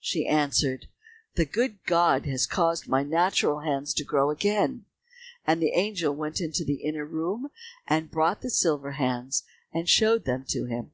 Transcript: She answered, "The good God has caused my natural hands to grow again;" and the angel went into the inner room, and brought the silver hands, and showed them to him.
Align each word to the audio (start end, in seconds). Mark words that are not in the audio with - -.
She 0.00 0.26
answered, 0.26 0.86
"The 1.34 1.44
good 1.44 1.84
God 1.84 2.24
has 2.24 2.46
caused 2.46 2.88
my 2.88 3.02
natural 3.02 3.60
hands 3.60 3.92
to 3.92 4.02
grow 4.02 4.30
again;" 4.30 4.86
and 5.46 5.60
the 5.60 5.74
angel 5.74 6.14
went 6.14 6.40
into 6.40 6.64
the 6.64 6.80
inner 6.82 7.04
room, 7.04 7.48
and 7.86 8.10
brought 8.10 8.40
the 8.40 8.48
silver 8.48 8.92
hands, 8.92 9.42
and 9.74 9.86
showed 9.86 10.24
them 10.24 10.46
to 10.48 10.64
him. 10.64 10.92